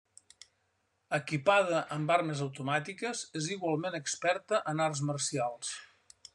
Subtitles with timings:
[1.17, 5.75] Equipada amb armes automàtiques, és igualment experta en arts marcials.